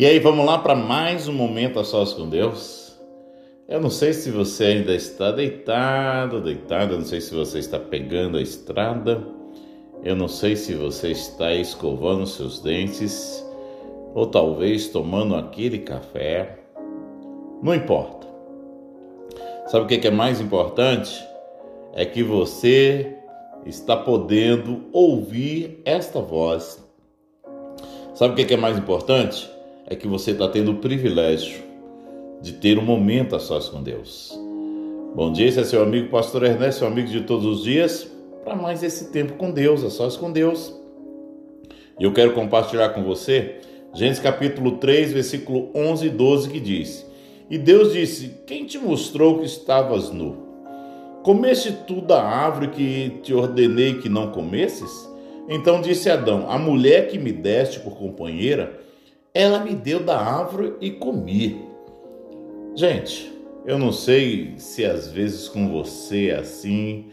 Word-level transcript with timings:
E 0.00 0.06
aí, 0.06 0.18
vamos 0.18 0.46
lá 0.46 0.56
para 0.56 0.74
mais 0.74 1.28
um 1.28 1.32
momento 1.34 1.78
a 1.78 1.84
sós 1.84 2.14
com 2.14 2.26
Deus? 2.26 2.98
Eu 3.68 3.82
não 3.82 3.90
sei 3.90 4.14
se 4.14 4.30
você 4.30 4.64
ainda 4.64 4.94
está 4.94 5.30
deitado, 5.30 6.40
deitado, 6.40 6.94
eu 6.94 7.00
não 7.00 7.04
sei 7.04 7.20
se 7.20 7.34
você 7.34 7.58
está 7.58 7.78
pegando 7.78 8.38
a 8.38 8.40
estrada, 8.40 9.22
eu 10.02 10.16
não 10.16 10.26
sei 10.26 10.56
se 10.56 10.72
você 10.72 11.10
está 11.10 11.52
escovando 11.52 12.26
seus 12.26 12.60
dentes 12.60 13.46
ou 14.14 14.26
talvez 14.26 14.88
tomando 14.88 15.36
aquele 15.36 15.80
café. 15.80 16.60
Não 17.62 17.74
importa. 17.74 18.26
Sabe 19.66 19.84
o 19.84 19.86
que 19.86 20.08
é 20.08 20.10
mais 20.10 20.40
importante? 20.40 21.22
É 21.92 22.06
que 22.06 22.22
você 22.22 23.18
está 23.66 23.98
podendo 23.98 24.82
ouvir 24.94 25.82
esta 25.84 26.22
voz. 26.22 26.82
Sabe 28.14 28.32
o 28.32 28.46
que 28.46 28.54
é 28.54 28.56
mais 28.56 28.78
importante? 28.78 29.59
É 29.90 29.94
que 29.94 30.08
você 30.08 30.30
está 30.30 30.48
tendo 30.48 30.70
o 30.70 30.76
privilégio 30.76 31.62
de 32.40 32.54
ter 32.54 32.78
um 32.78 32.82
momento 32.82 33.36
a 33.36 33.38
sós 33.38 33.68
com 33.68 33.82
Deus. 33.82 34.32
Bom 35.14 35.30
dia, 35.32 35.48
esse 35.48 35.60
é 35.60 35.64
seu 35.64 35.82
amigo 35.82 36.08
Pastor 36.08 36.44
Ernesto, 36.44 36.78
seu 36.78 36.88
amigo 36.88 37.08
de 37.08 37.20
todos 37.22 37.44
os 37.44 37.62
dias, 37.62 38.10
para 38.42 38.56
mais 38.56 38.82
esse 38.82 39.10
tempo 39.10 39.34
com 39.34 39.50
Deus, 39.50 39.84
a 39.84 39.90
sós 39.90 40.16
com 40.16 40.32
Deus. 40.32 40.74
E 41.98 42.04
eu 42.04 42.12
quero 42.14 42.32
compartilhar 42.32 42.90
com 42.90 43.02
você 43.02 43.56
Gênesis 43.92 44.22
capítulo 44.22 44.78
3, 44.78 45.12
versículo 45.12 45.68
11 45.74 46.06
e 46.06 46.10
12, 46.10 46.48
que 46.48 46.60
diz: 46.60 47.10
e 47.50 47.58
Deus 47.58 47.92
disse: 47.92 48.36
Quem 48.46 48.64
te 48.64 48.78
mostrou 48.78 49.40
que 49.40 49.44
estavas 49.44 50.12
nu? 50.12 50.36
Comeste 51.24 51.72
tu 51.84 52.00
da 52.00 52.22
árvore 52.22 52.68
que 52.68 53.18
te 53.24 53.34
ordenei 53.34 53.94
que 53.94 54.08
não 54.08 54.30
comesses? 54.30 54.88
Então 55.48 55.80
disse 55.80 56.08
Adão: 56.08 56.48
A 56.48 56.56
mulher 56.56 57.08
que 57.08 57.18
me 57.18 57.32
deste 57.32 57.80
por 57.80 57.96
companheira, 57.96 58.78
ela 59.32 59.60
me 59.60 59.74
deu 59.74 60.00
da 60.00 60.18
árvore 60.18 60.74
e 60.80 60.90
comi. 60.90 61.64
Gente, 62.74 63.30
eu 63.64 63.78
não 63.78 63.92
sei 63.92 64.54
se 64.56 64.84
às 64.84 65.10
vezes 65.10 65.48
com 65.48 65.68
você 65.68 66.28
é 66.28 66.36
assim, 66.36 67.06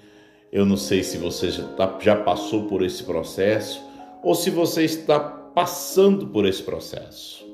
eu 0.51 0.65
não 0.65 0.77
sei 0.77 1.03
se 1.03 1.17
você 1.17 1.51
já, 1.51 1.63
tá, 1.63 1.97
já 1.99 2.15
passou 2.15 2.63
por 2.63 2.83
esse 2.83 3.03
processo 3.03 3.81
ou 4.23 4.33
se 4.33 4.49
você 4.49 4.83
está 4.83 5.19
passando 5.19 6.27
por 6.27 6.45
esse 6.45 6.63
processo. 6.63 7.45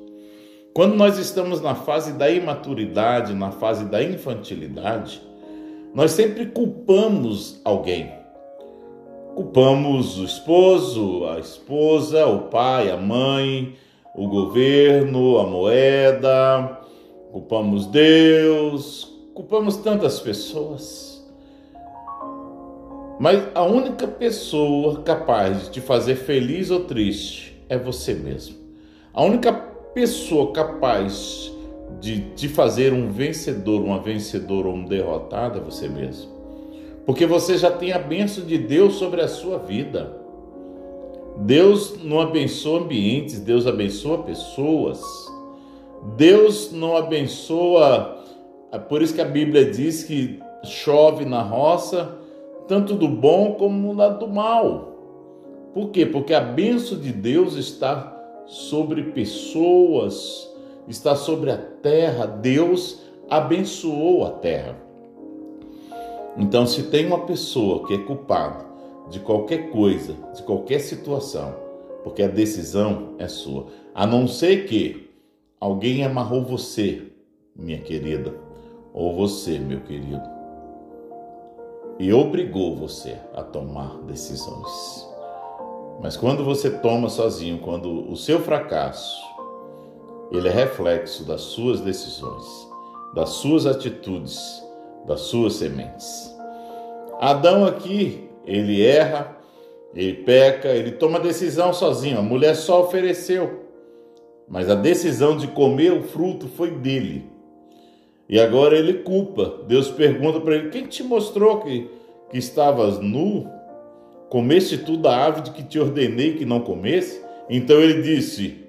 Quando 0.72 0.96
nós 0.96 1.18
estamos 1.18 1.60
na 1.60 1.74
fase 1.74 2.12
da 2.14 2.30
imaturidade, 2.30 3.32
na 3.32 3.52
fase 3.52 3.84
da 3.84 4.02
infantilidade, 4.02 5.22
nós 5.94 6.10
sempre 6.10 6.46
culpamos 6.46 7.60
alguém. 7.64 8.10
Culpamos 9.34 10.18
o 10.18 10.24
esposo, 10.24 11.26
a 11.26 11.38
esposa, 11.38 12.26
o 12.26 12.48
pai, 12.48 12.90
a 12.90 12.96
mãe, 12.96 13.76
o 14.14 14.28
governo, 14.28 15.38
a 15.38 15.46
moeda, 15.46 16.80
culpamos 17.32 17.86
Deus, 17.86 19.12
culpamos 19.34 19.76
tantas 19.78 20.20
pessoas. 20.20 21.14
Mas 23.18 23.42
a 23.54 23.64
única 23.64 24.06
pessoa 24.06 25.02
capaz 25.02 25.64
de 25.64 25.70
te 25.70 25.80
fazer 25.80 26.16
feliz 26.16 26.70
ou 26.70 26.84
triste 26.84 27.60
é 27.68 27.76
você 27.76 28.14
mesmo. 28.14 28.56
A 29.12 29.22
única 29.24 29.52
pessoa 29.52 30.52
capaz 30.52 31.52
de 32.00 32.20
te 32.34 32.48
fazer 32.48 32.92
um 32.92 33.10
vencedor, 33.10 33.80
uma 33.82 34.00
vencedora 34.00 34.68
ou 34.68 34.74
um 34.74 34.84
derrotado 34.84 35.58
é 35.58 35.62
você 35.62 35.88
mesmo. 35.88 36.32
Porque 37.06 37.26
você 37.26 37.56
já 37.56 37.70
tem 37.70 37.92
a 37.92 37.98
bênção 37.98 38.44
de 38.44 38.58
Deus 38.58 38.94
sobre 38.94 39.20
a 39.20 39.28
sua 39.28 39.58
vida. 39.58 40.23
Deus 41.36 41.96
não 42.02 42.20
abençoa 42.20 42.80
ambientes, 42.80 43.40
Deus 43.40 43.66
abençoa 43.66 44.22
pessoas. 44.22 45.02
Deus 46.16 46.70
não 46.70 46.96
abençoa, 46.96 48.18
é 48.70 48.78
por 48.78 49.02
isso 49.02 49.14
que 49.14 49.20
a 49.20 49.24
Bíblia 49.24 49.70
diz 49.70 50.04
que 50.04 50.38
chove 50.62 51.24
na 51.24 51.42
roça, 51.42 52.18
tanto 52.68 52.94
do 52.94 53.08
bom 53.08 53.52
como 53.52 53.94
do 54.18 54.28
mal. 54.28 54.92
Por 55.72 55.90
quê? 55.90 56.06
Porque 56.06 56.32
a 56.34 56.40
bênção 56.40 56.98
de 56.98 57.12
Deus 57.12 57.56
está 57.56 58.14
sobre 58.46 59.02
pessoas, 59.04 60.48
está 60.86 61.16
sobre 61.16 61.50
a 61.50 61.56
terra. 61.56 62.26
Deus 62.26 63.00
abençoou 63.28 64.26
a 64.26 64.30
terra. 64.30 64.76
Então, 66.36 66.66
se 66.66 66.84
tem 66.84 67.06
uma 67.06 67.20
pessoa 67.20 67.86
que 67.86 67.94
é 67.94 67.98
culpada 67.98 68.73
de 69.08 69.20
qualquer 69.20 69.70
coisa, 69.70 70.14
de 70.34 70.42
qualquer 70.42 70.80
situação, 70.80 71.54
porque 72.02 72.22
a 72.22 72.28
decisão 72.28 73.14
é 73.18 73.28
sua, 73.28 73.66
a 73.94 74.06
não 74.06 74.26
ser 74.26 74.66
que 74.66 75.10
alguém 75.60 76.04
amarrou 76.04 76.44
você, 76.44 77.12
minha 77.54 77.78
querida, 77.78 78.34
ou 78.92 79.14
você, 79.14 79.58
meu 79.58 79.80
querido, 79.80 80.22
e 81.98 82.12
obrigou 82.12 82.76
você 82.76 83.16
a 83.34 83.42
tomar 83.42 83.98
decisões. 84.02 85.08
Mas 86.02 86.16
quando 86.16 86.44
você 86.44 86.70
toma 86.70 87.08
sozinho, 87.08 87.60
quando 87.60 88.10
o 88.10 88.16
seu 88.16 88.40
fracasso, 88.40 89.22
ele 90.30 90.48
é 90.48 90.52
reflexo 90.52 91.24
das 91.24 91.40
suas 91.40 91.80
decisões, 91.80 92.44
das 93.14 93.30
suas 93.30 93.66
atitudes, 93.66 94.62
das 95.06 95.20
suas 95.20 95.54
sementes. 95.54 96.34
Adão 97.20 97.64
aqui, 97.64 98.28
ele 98.46 98.84
erra, 98.84 99.36
ele 99.94 100.14
peca, 100.14 100.68
ele 100.68 100.92
toma 100.92 101.20
decisão 101.20 101.72
sozinho. 101.72 102.18
A 102.18 102.22
mulher 102.22 102.54
só 102.54 102.82
ofereceu, 102.82 103.64
mas 104.48 104.68
a 104.68 104.74
decisão 104.74 105.36
de 105.36 105.46
comer 105.48 105.92
o 105.92 106.02
fruto 106.02 106.48
foi 106.48 106.70
dele. 106.72 107.34
E 108.28 108.40
agora 108.40 108.76
ele 108.76 108.94
culpa. 108.94 109.62
Deus 109.66 109.90
pergunta 109.90 110.40
para 110.40 110.56
ele: 110.56 110.70
Quem 110.70 110.86
te 110.86 111.02
mostrou 111.02 111.60
que, 111.60 111.90
que 112.30 112.38
estavas 112.38 112.98
nu? 112.98 113.48
Comeste 114.30 114.78
tu 114.78 114.96
da 114.96 115.16
árvore 115.16 115.50
que 115.50 115.62
te 115.62 115.78
ordenei 115.78 116.34
que 116.34 116.44
não 116.44 116.60
comesse? 116.60 117.22
Então 117.48 117.80
ele 117.80 118.02
disse: 118.02 118.64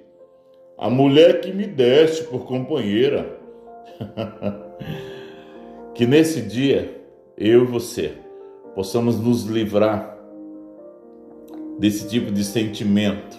A 0.76 0.90
mulher 0.90 1.40
que 1.40 1.52
me 1.52 1.66
deste 1.66 2.24
por 2.24 2.46
companheira. 2.46 3.36
que 5.94 6.06
nesse 6.06 6.42
dia, 6.42 7.00
eu 7.36 7.62
e 7.62 7.66
você, 7.66 8.12
possamos 8.76 9.18
nos 9.18 9.44
livrar 9.44 10.18
desse 11.78 12.06
tipo 12.10 12.30
de 12.30 12.44
sentimento, 12.44 13.38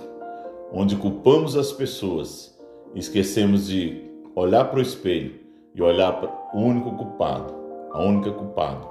onde 0.73 0.95
culpamos 0.95 1.55
as 1.55 1.71
pessoas, 1.71 2.59
esquecemos 2.95 3.67
de 3.67 4.03
olhar 4.35 4.65
para 4.65 4.79
o 4.79 4.81
espelho 4.81 5.35
e 5.75 5.81
olhar 5.81 6.19
para 6.19 6.57
o 6.57 6.59
único 6.59 6.91
culpado, 6.97 7.53
a 7.91 8.01
única 8.01 8.31
culpada 8.31 8.83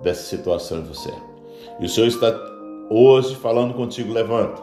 dessa 0.00 0.22
situação 0.22 0.78
em 0.78 0.84
você. 0.84 1.12
E 1.80 1.84
o 1.84 1.88
Senhor 1.88 2.06
está 2.06 2.32
hoje 2.88 3.34
falando 3.34 3.74
contigo, 3.74 4.12
levanta. 4.12 4.62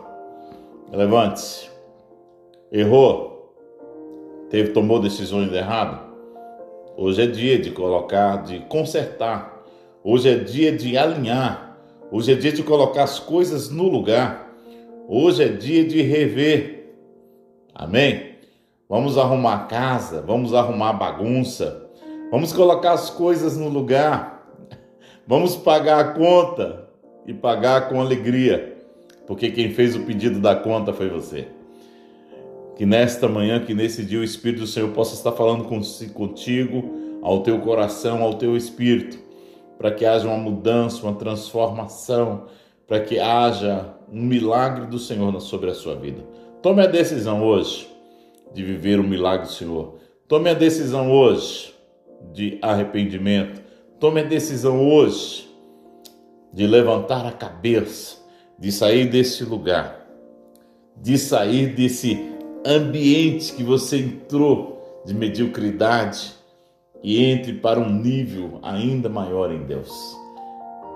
Levante-se. 0.89 1.69
Errou? 2.71 3.53
Teve, 4.49 4.71
tomou 4.71 5.01
decisões 5.01 5.51
erradas? 5.51 5.99
Hoje 6.95 7.23
é 7.23 7.27
dia 7.27 7.59
de 7.59 7.71
colocar, 7.71 8.37
de 8.43 8.59
consertar. 8.61 9.58
Hoje 10.01 10.29
é 10.29 10.35
dia 10.35 10.71
de 10.71 10.97
alinhar. 10.97 11.77
Hoje 12.09 12.31
é 12.31 12.35
dia 12.35 12.53
de 12.53 12.63
colocar 12.63 13.03
as 13.03 13.19
coisas 13.19 13.69
no 13.69 13.89
lugar. 13.89 14.49
Hoje 15.09 15.43
é 15.43 15.47
dia 15.49 15.83
de 15.83 16.01
rever. 16.01 16.95
Amém? 17.75 18.35
Vamos 18.87 19.17
arrumar 19.17 19.55
a 19.55 19.65
casa, 19.65 20.21
vamos 20.21 20.53
arrumar 20.53 20.89
a 20.91 20.93
bagunça. 20.93 21.89
Vamos 22.31 22.53
colocar 22.53 22.93
as 22.93 23.09
coisas 23.09 23.57
no 23.57 23.67
lugar. 23.67 24.49
Vamos 25.27 25.57
pagar 25.57 25.99
a 25.99 26.13
conta 26.13 26.87
e 27.27 27.33
pagar 27.33 27.89
com 27.89 27.99
alegria, 27.99 28.77
porque 29.27 29.51
quem 29.51 29.71
fez 29.71 29.95
o 29.95 30.03
pedido 30.03 30.39
da 30.39 30.55
conta 30.55 30.93
foi 30.93 31.09
você. 31.09 31.47
Que 32.75 32.85
nesta 32.85 33.27
manhã, 33.27 33.59
que 33.59 33.73
nesse 33.73 34.03
dia 34.05 34.19
o 34.19 34.23
Espírito 34.23 34.61
do 34.61 34.67
Senhor 34.67 34.91
possa 34.91 35.13
estar 35.13 35.33
falando 35.33 35.65
contigo, 36.13 36.97
ao 37.21 37.43
teu 37.43 37.59
coração, 37.59 38.23
ao 38.23 38.35
teu 38.35 38.55
espírito, 38.55 39.28
para 39.79 39.91
que 39.91 40.05
haja 40.05 40.27
uma 40.27 40.37
mudança, 40.37 41.01
uma 41.03 41.15
transformação, 41.15 42.47
para 42.85 42.99
que 42.99 43.17
haja 43.17 43.95
um 44.11 44.21
milagre 44.21 44.85
do 44.87 44.99
Senhor 44.99 45.39
sobre 45.39 45.71
a 45.71 45.73
sua 45.73 45.95
vida. 45.95 46.21
Tome 46.61 46.83
a 46.83 46.85
decisão 46.85 47.41
hoje 47.41 47.89
de 48.53 48.61
viver 48.61 48.99
o 48.99 49.03
milagre 49.03 49.47
do 49.47 49.53
Senhor. 49.53 49.95
Tome 50.27 50.49
a 50.49 50.53
decisão 50.53 51.09
hoje 51.09 51.73
de 52.33 52.59
arrependimento. 52.61 53.61
Tome 54.01 54.19
a 54.19 54.23
decisão 54.23 54.85
hoje 54.85 55.49
de 56.51 56.67
levantar 56.67 57.25
a 57.25 57.31
cabeça, 57.31 58.17
de 58.57 58.73
sair 58.73 59.05
desse 59.09 59.45
lugar, 59.45 60.05
de 60.97 61.17
sair 61.17 61.73
desse 61.73 62.29
ambiente 62.65 63.53
que 63.53 63.63
você 63.63 63.99
entrou 63.99 65.03
de 65.05 65.13
mediocridade 65.13 66.38
e 67.03 67.23
entre 67.23 67.53
para 67.53 67.79
um 67.79 67.89
nível 67.89 68.59
ainda 68.61 69.09
maior 69.09 69.51
em 69.51 69.63
Deus. 69.63 69.89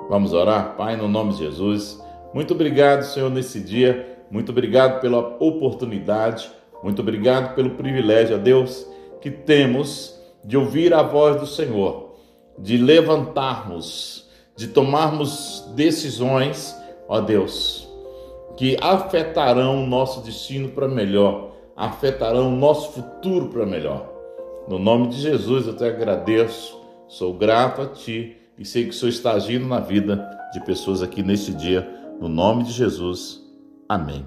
Vamos 0.10 0.34
orar, 0.34 0.76
Pai, 0.76 0.98
no 0.98 1.08
nome 1.08 1.34
de 1.34 1.40
Jesus. 1.40 2.02
Muito 2.34 2.54
obrigado, 2.54 3.04
Senhor, 3.04 3.30
nesse 3.30 3.60
dia. 3.60 4.18
Muito 4.30 4.52
obrigado 4.52 5.00
pela 5.00 5.20
oportunidade. 5.40 6.52
Muito 6.84 7.02
obrigado 7.02 7.56
pelo 7.56 7.72
privilégio, 7.72 8.36
ó 8.36 8.40
Deus, 8.40 8.86
que 9.22 9.32
temos 9.32 10.20
de 10.44 10.58
ouvir 10.58 10.94
a 10.94 11.02
voz 11.02 11.40
do 11.40 11.48
Senhor, 11.48 12.16
de 12.60 12.78
levantarmos, 12.78 14.30
de 14.56 14.68
tomarmos 14.68 15.72
decisões, 15.76 16.76
ó 17.08 17.22
Deus, 17.22 17.88
que 18.58 18.78
afetarão 18.82 19.84
o 19.84 19.88
nosso 19.88 20.22
destino 20.22 20.70
para 20.70 20.88
melhor, 20.88 21.52
afetarão 21.76 22.50
o 22.50 22.58
nosso 22.58 22.92
futuro 22.92 23.48
para 23.48 23.66
melhor. 23.66 24.13
No 24.68 24.80
nome 24.80 25.10
de 25.10 25.18
Jesus 25.18 25.68
eu 25.68 25.76
te 25.76 25.84
agradeço, 25.84 26.80
sou 27.08 27.34
grato 27.34 27.82
a 27.82 27.88
Ti 27.88 28.38
e 28.58 28.64
sei 28.64 28.86
que 28.86 28.92
o 28.92 28.94
Senhor 28.94 29.10
está 29.10 29.34
agindo 29.34 29.68
na 29.68 29.80
vida 29.80 30.26
de 30.54 30.64
pessoas 30.64 31.02
aqui 31.02 31.22
neste 31.22 31.54
dia. 31.54 31.88
No 32.20 32.30
nome 32.30 32.64
de 32.64 32.72
Jesus. 32.72 33.42
Amém. 33.90 34.22